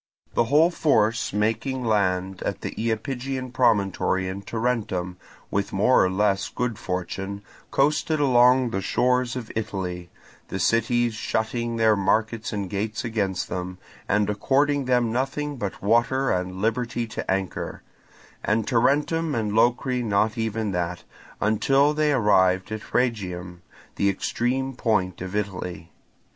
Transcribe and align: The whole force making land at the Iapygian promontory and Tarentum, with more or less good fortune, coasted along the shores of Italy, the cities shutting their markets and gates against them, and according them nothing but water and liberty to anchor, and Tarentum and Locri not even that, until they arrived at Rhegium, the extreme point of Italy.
The 0.33 0.45
whole 0.45 0.71
force 0.71 1.31
making 1.31 1.85
land 1.85 2.41
at 2.41 2.61
the 2.61 2.71
Iapygian 2.71 3.53
promontory 3.53 4.27
and 4.27 4.43
Tarentum, 4.43 5.17
with 5.51 5.71
more 5.71 6.03
or 6.03 6.09
less 6.09 6.49
good 6.49 6.79
fortune, 6.79 7.43
coasted 7.69 8.19
along 8.19 8.71
the 8.71 8.81
shores 8.81 9.35
of 9.35 9.51
Italy, 9.55 10.09
the 10.47 10.57
cities 10.57 11.13
shutting 11.13 11.75
their 11.75 11.95
markets 11.95 12.51
and 12.51 12.67
gates 12.67 13.05
against 13.05 13.47
them, 13.47 13.77
and 14.09 14.27
according 14.27 14.85
them 14.85 15.11
nothing 15.11 15.57
but 15.57 15.83
water 15.83 16.31
and 16.31 16.59
liberty 16.63 17.05
to 17.05 17.29
anchor, 17.29 17.83
and 18.43 18.67
Tarentum 18.67 19.35
and 19.35 19.51
Locri 19.53 20.01
not 20.03 20.35
even 20.35 20.71
that, 20.71 21.03
until 21.39 21.93
they 21.93 22.11
arrived 22.11 22.71
at 22.71 22.91
Rhegium, 22.91 23.61
the 23.97 24.09
extreme 24.09 24.75
point 24.75 25.21
of 25.21 25.35
Italy. 25.35 25.91